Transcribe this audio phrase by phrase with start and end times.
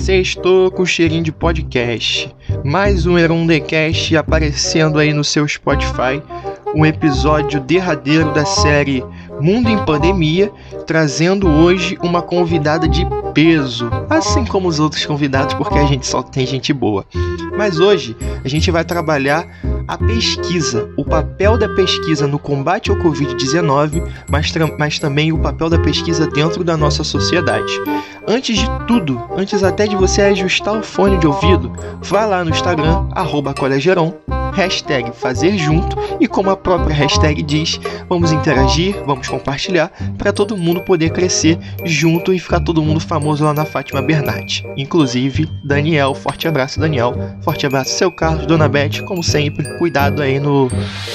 [0.00, 2.34] Sextou com cheirinho de podcast.
[2.64, 6.22] Mais um Erundecast aparecendo aí no seu Spotify.
[6.74, 9.04] Um episódio derradeiro da série
[9.42, 10.50] Mundo em Pandemia,
[10.86, 16.22] trazendo hoje uma convidada de peso, assim como os outros convidados, porque a gente só
[16.22, 17.04] tem gente boa.
[17.56, 19.46] Mas hoje a gente vai trabalhar
[19.90, 25.68] a pesquisa, o papel da pesquisa no combate ao Covid-19, mas, mas também o papel
[25.68, 27.72] da pesquisa dentro da nossa sociedade.
[28.24, 32.50] Antes de tudo, antes até de você ajustar o fone de ouvido, vá lá no
[32.50, 34.14] Instagram, arroba colegeron,
[34.52, 40.56] hashtag fazer junto e como a própria hashtag diz, vamos interagir, vamos compartilhar para todo
[40.56, 44.62] mundo poder crescer junto e ficar todo mundo famoso lá na Fátima Bernardes.
[44.76, 50.38] Inclusive, Daniel, forte abraço Daniel, forte abraço seu Carlos, Dona Beth, como sempre, cuidado aí
[50.38, 50.68] no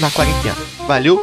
[0.00, 0.77] na quarentena.
[0.88, 1.22] Valeu?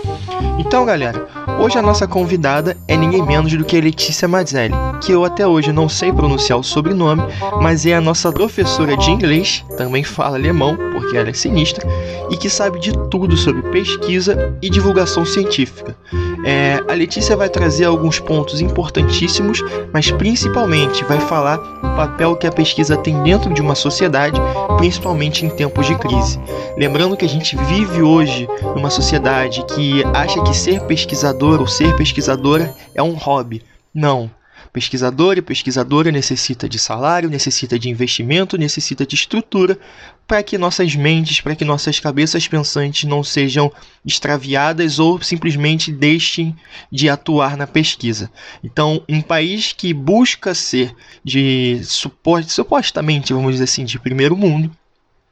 [0.60, 1.28] Então, galera,
[1.60, 5.72] hoje a nossa convidada é ninguém menos do que Letícia Mazzelli, que eu até hoje
[5.72, 7.24] não sei pronunciar o sobrenome,
[7.60, 11.84] mas é a nossa professora de inglês, também fala alemão, porque ela é sinistra,
[12.30, 15.98] e que sabe de tudo sobre pesquisa e divulgação científica.
[16.46, 22.46] É, a Letícia vai trazer alguns pontos importantíssimos, mas principalmente vai falar o papel que
[22.46, 24.40] a pesquisa tem dentro de uma sociedade,
[24.78, 26.40] principalmente em tempos de crise.
[26.78, 31.96] Lembrando que a gente vive hoje numa sociedade que acha que ser pesquisador ou ser
[31.96, 33.64] pesquisadora é um hobby.
[33.92, 34.30] Não.
[34.76, 39.80] Pesquisador e pesquisadora necessita de salário, necessita de investimento, necessita de estrutura
[40.28, 43.72] para que nossas mentes, para que nossas cabeças pensantes não sejam
[44.06, 46.54] extraviadas ou simplesmente deixem
[46.92, 48.30] de atuar na pesquisa.
[48.62, 54.70] Então, um país que busca ser de supostamente, vamos dizer assim, de primeiro mundo,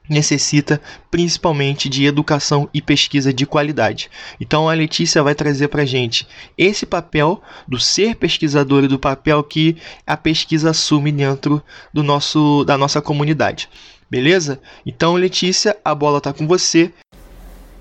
[0.10, 4.10] necessita principalmente de educação e pesquisa de qualidade.
[4.40, 9.44] Então a Letícia vai trazer para gente esse papel do ser pesquisador e do papel
[9.44, 13.70] que a pesquisa assume dentro do nosso da nossa comunidade.
[14.10, 14.60] Beleza?
[14.86, 16.92] Então Letícia, a bola está com você.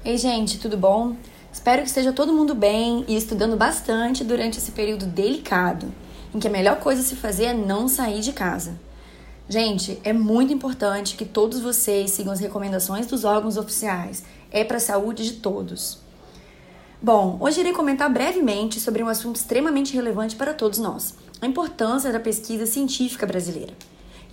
[0.05, 1.17] Ei gente, tudo bom?
[1.53, 5.93] Espero que esteja todo mundo bem e estudando bastante durante esse período delicado,
[6.35, 8.75] em que a melhor coisa a se fazer é não sair de casa.
[9.53, 14.25] Gente, é muito importante que todos vocês sigam as recomendações dos órgãos oficiais.
[14.51, 15.99] É para a saúde de todos.
[17.03, 22.11] Bom, hoje irei comentar brevemente sobre um assunto extremamente relevante para todos nós: a importância
[22.11, 23.75] da pesquisa científica brasileira.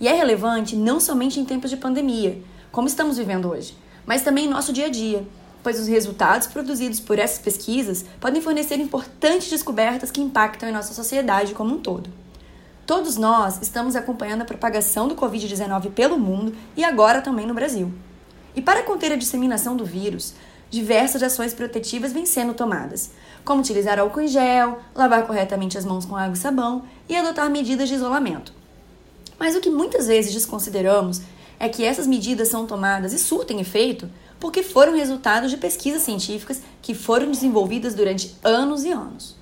[0.00, 2.42] E é relevante não somente em tempos de pandemia,
[2.72, 3.76] como estamos vivendo hoje,
[4.06, 5.22] mas também em nosso dia a dia,
[5.62, 10.94] pois os resultados produzidos por essas pesquisas podem fornecer importantes descobertas que impactam em nossa
[10.94, 12.08] sociedade como um todo.
[12.90, 17.94] Todos nós estamos acompanhando a propagação do Covid-19 pelo mundo e agora também no Brasil.
[18.52, 20.34] E para conter a disseminação do vírus,
[20.68, 23.12] diversas ações protetivas vêm sendo tomadas,
[23.44, 27.48] como utilizar álcool em gel, lavar corretamente as mãos com água e sabão e adotar
[27.48, 28.52] medidas de isolamento.
[29.38, 31.22] Mas o que muitas vezes desconsideramos
[31.60, 36.60] é que essas medidas são tomadas e surtem efeito porque foram resultados de pesquisas científicas
[36.82, 39.36] que foram desenvolvidas durante anos e anos.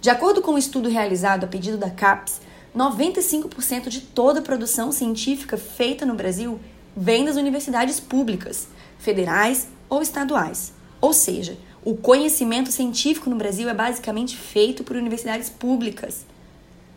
[0.00, 2.40] De acordo com um estudo realizado a pedido da CAPES,
[2.76, 6.60] 95% de toda a produção científica feita no Brasil
[6.94, 10.74] vem das universidades públicas, federais ou estaduais.
[11.00, 16.26] Ou seja, o conhecimento científico no Brasil é basicamente feito por universidades públicas.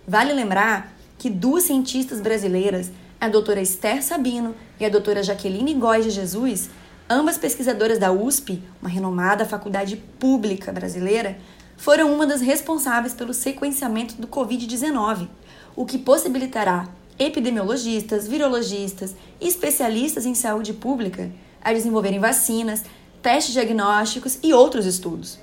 [0.05, 6.03] Vale lembrar que duas cientistas brasileiras, a doutora Esther Sabino e a doutora Jaqueline Góes
[6.03, 6.69] de Jesus,
[7.09, 11.37] ambas pesquisadoras da USP, uma renomada faculdade pública brasileira,
[11.77, 15.29] foram uma das responsáveis pelo sequenciamento do Covid-19
[15.75, 16.87] o que possibilitará
[17.17, 21.31] epidemiologistas, virologistas e especialistas em saúde pública
[21.61, 22.83] a desenvolverem vacinas,
[23.21, 25.37] testes diagnósticos e outros estudos.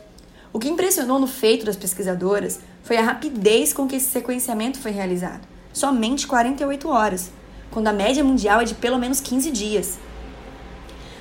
[0.53, 4.91] O que impressionou no feito das pesquisadoras foi a rapidez com que esse sequenciamento foi
[4.91, 7.31] realizado somente 48 horas,
[7.71, 9.99] quando a média mundial é de pelo menos 15 dias.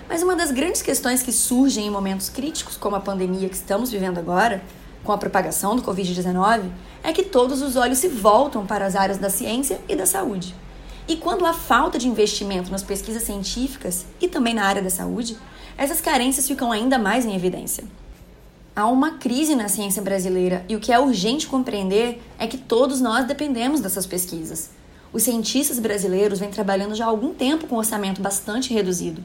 [0.07, 3.91] Mas uma das grandes questões que surgem em momentos críticos, como a pandemia que estamos
[3.91, 4.63] vivendo agora,
[5.05, 6.69] com a propagação do Covid-19,
[7.03, 10.53] é que todos os olhos se voltam para as áreas da ciência e da saúde.
[11.07, 15.37] E quando há falta de investimento nas pesquisas científicas e também na área da saúde,
[15.77, 17.83] essas carências ficam ainda mais em evidência.
[18.75, 22.99] Há uma crise na ciência brasileira e o que é urgente compreender é que todos
[22.99, 24.71] nós dependemos dessas pesquisas.
[25.13, 29.23] Os cientistas brasileiros vêm trabalhando já há algum tempo com orçamento bastante reduzido.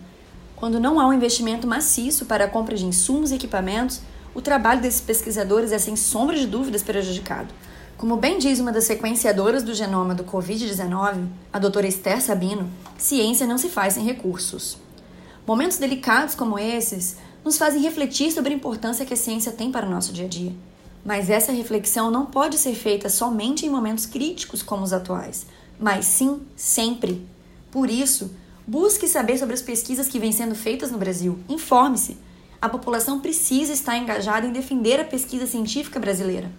[0.55, 4.03] Quando não há um investimento maciço para a compra de insumos e equipamentos,
[4.35, 7.53] o trabalho desses pesquisadores é sem sombra de dúvidas prejudicado.
[7.97, 13.47] Como bem diz uma das sequenciadoras do genoma do Covid-19, a doutora Esther Sabino, ciência
[13.47, 14.79] não se faz sem recursos.
[15.47, 19.87] Momentos delicados como esses nos fazem refletir sobre a importância que a ciência tem para
[19.87, 20.55] o nosso dia a dia.
[21.05, 25.47] Mas essa reflexão não pode ser feita somente em momentos críticos como os atuais,
[25.79, 27.27] mas sim sempre.
[27.71, 28.31] Por isso,
[28.67, 31.39] busque saber sobre as pesquisas que vêm sendo feitas no Brasil.
[31.49, 32.17] Informe-se.
[32.63, 36.51] A população precisa estar engajada em defender a pesquisa científica brasileira.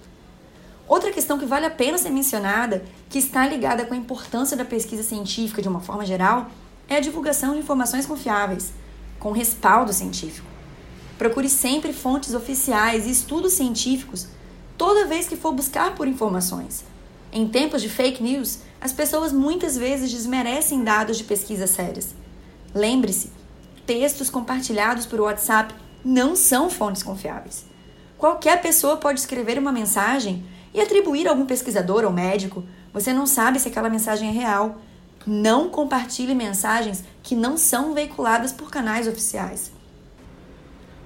[0.88, 4.66] Outra questão que vale a pena ser mencionada, que está ligada com a importância da
[4.66, 6.50] pesquisa científica de uma forma geral,
[6.90, 8.74] é a divulgação de informações confiáveis,
[9.20, 10.48] com respaldo científico.
[11.20, 14.28] Procure sempre fontes oficiais e estudos científicos
[14.76, 16.84] toda vez que for buscar por informações.
[17.32, 22.16] Em tempos de fake news, as pessoas muitas vezes desmerecem dados de pesquisas sérias.
[22.74, 23.30] Lembre-se,
[23.86, 27.66] textos compartilhados por WhatsApp não são fontes confiáveis.
[28.18, 30.44] Qualquer pessoa pode escrever uma mensagem
[30.74, 32.64] e atribuir a algum pesquisador ou médico.
[32.94, 34.80] Você não sabe se aquela mensagem é real.
[35.26, 39.72] Não compartilhe mensagens que não são veiculadas por canais oficiais.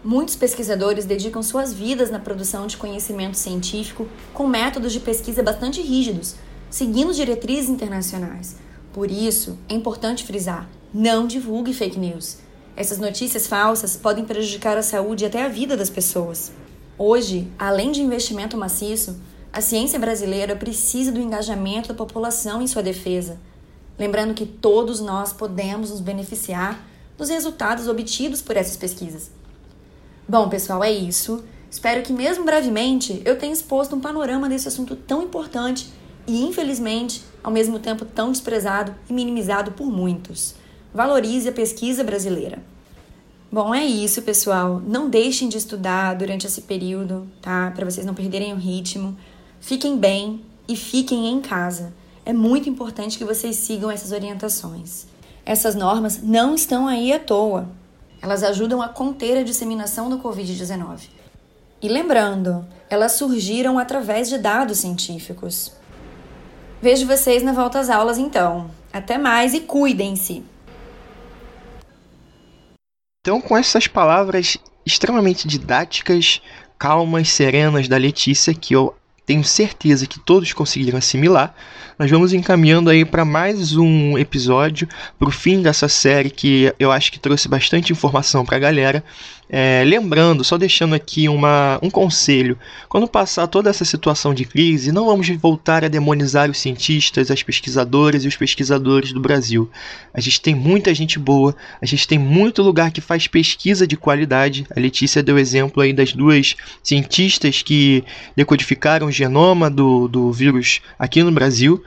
[0.03, 5.81] Muitos pesquisadores dedicam suas vidas na produção de conhecimento científico com métodos de pesquisa bastante
[5.81, 6.36] rígidos,
[6.69, 8.56] seguindo diretrizes internacionais.
[8.94, 12.38] Por isso, é importante frisar: não divulgue fake news.
[12.77, 16.51] Essas notícias falsas podem prejudicar a saúde e até a vida das pessoas.
[16.98, 19.18] Hoje, além de investimento maciço,
[19.51, 23.39] a ciência brasileira precisa do engajamento da população em sua defesa.
[23.98, 26.86] Lembrando que todos nós podemos nos beneficiar
[27.18, 29.31] dos resultados obtidos por essas pesquisas.
[30.27, 31.45] Bom, pessoal, é isso.
[31.72, 35.88] Espero que, mesmo brevemente, eu tenha exposto um panorama desse assunto tão importante
[36.27, 40.56] e, infelizmente, ao mesmo tempo tão desprezado e minimizado por muitos.
[40.95, 42.63] Valorize a pesquisa brasileira.
[43.51, 44.81] Bom, é isso, pessoal.
[44.88, 47.69] Não deixem de estudar durante esse período, tá?
[47.75, 49.18] Para vocês não perderem o ritmo.
[49.59, 51.94] Fiquem bem e fiquem em casa.
[52.25, 55.06] É muito importante que vocês sigam essas orientações.
[55.45, 57.68] Essas normas não estão aí à toa.
[58.21, 61.09] Elas ajudam a conter a disseminação do Covid-19.
[61.81, 65.74] E lembrando, elas surgiram através de dados científicos.
[66.81, 68.71] Vejo vocês na volta às aulas então.
[68.94, 70.54] Até mais e cuidem-se!
[73.25, 74.56] Então, com essas palavras
[74.86, 76.44] extremamente didáticas,
[76.77, 78.95] calmas, serenas da Letícia, que eu
[79.25, 81.56] tenho certeza que todos conseguiram assimilar,
[81.98, 84.88] nós vamos encaminhando aí para mais um episódio,
[85.18, 89.04] para o fim dessa série que eu acho que trouxe bastante informação para a galera.
[89.48, 92.57] É, lembrando, só deixando aqui uma, um conselho:
[92.89, 97.44] quando passar toda essa situação de crise, não vamos voltar a demonizar os cientistas, as
[97.44, 99.69] pesquisadoras e os pesquisadores do Brasil.
[100.13, 103.95] A gente tem muita gente boa, a gente tem muito lugar que faz pesquisa de
[103.95, 104.66] qualidade.
[104.75, 108.04] A Letícia deu exemplo aí das duas cientistas que
[108.36, 111.83] decodificaram genoma do, do vírus aqui no Brasil.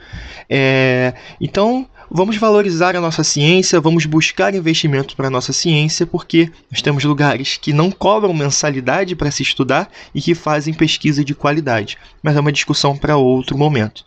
[0.49, 6.51] É, então, vamos valorizar a nossa ciência, vamos buscar investimento para a nossa ciência, porque
[6.71, 11.35] nós temos lugares que não cobram mensalidade para se estudar e que fazem pesquisa de
[11.35, 11.97] qualidade.
[12.23, 14.03] Mas é uma discussão para outro momento.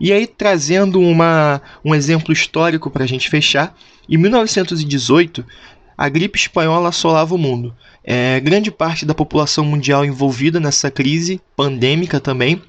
[0.00, 3.76] E aí, trazendo uma, um exemplo histórico para a gente fechar,
[4.08, 5.44] em 1918,
[5.96, 7.74] a gripe espanhola assolava o mundo.
[8.02, 12.60] É, grande parte da população mundial envolvida nessa crise pandêmica também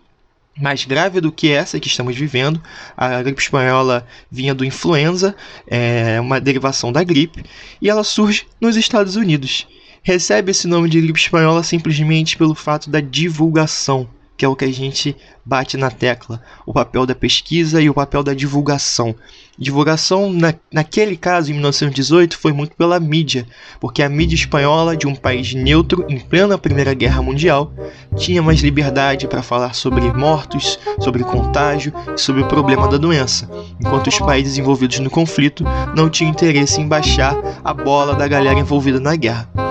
[0.57, 2.61] mais grave do que essa que estamos vivendo.
[2.95, 5.35] A gripe espanhola vinha do influenza,
[5.67, 7.43] é uma derivação da gripe,
[7.81, 9.67] e ela surge nos Estados Unidos.
[10.01, 14.07] Recebe esse nome de gripe espanhola simplesmente pelo fato da divulgação
[14.37, 15.15] que é o que a gente
[15.45, 19.15] bate na tecla, o papel da pesquisa e o papel da divulgação.
[19.57, 23.47] Divulgação, na, naquele caso, em 1918, foi muito pela mídia,
[23.79, 27.71] porque a mídia espanhola, de um país neutro em plena Primeira Guerra Mundial,
[28.17, 33.49] tinha mais liberdade para falar sobre mortos, sobre contágio e sobre o problema da doença,
[33.79, 35.63] enquanto os países envolvidos no conflito
[35.95, 39.64] não tinham interesse em baixar a bola da galera envolvida na guerra.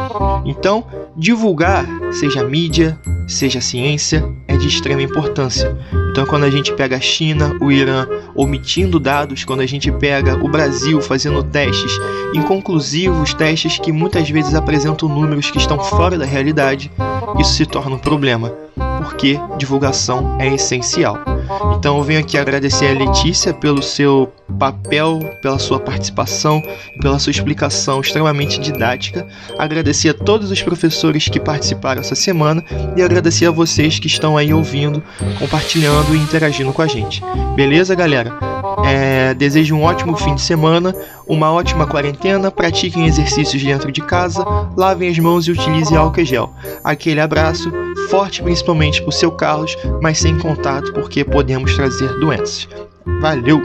[0.45, 0.85] Então,
[1.17, 5.77] divulgar, seja mídia, seja ciência, é de extrema importância.
[6.11, 10.37] Então, quando a gente pega a China, o Irã omitindo dados, quando a gente pega
[10.45, 11.99] o Brasil fazendo testes
[12.35, 16.91] inconclusivos, testes que muitas vezes apresentam números que estão fora da realidade,
[17.39, 18.53] isso se torna um problema,
[18.99, 21.19] porque divulgação é essencial.
[21.77, 26.63] Então eu venho aqui agradecer a Letícia pelo seu papel, pela sua participação,
[27.01, 29.27] pela sua explicação extremamente didática.
[29.59, 32.65] Agradecer a todos os professores que participaram essa semana
[32.97, 35.03] e agradecer a vocês que estão aí ouvindo,
[35.39, 37.23] compartilhando e interagindo com a gente.
[37.55, 38.33] Beleza, galera?
[38.85, 40.95] É, desejo um ótimo fim de semana,
[41.27, 44.45] uma ótima quarentena, pratiquem exercícios dentro de casa,
[44.77, 46.53] lavem as mãos e utilizem álcool e gel.
[46.83, 47.73] Aquele abraço,
[48.11, 52.69] forte principalmente para o seu Carlos, mas sem contato porque podemos trazer doenças.
[53.21, 53.61] Valeu!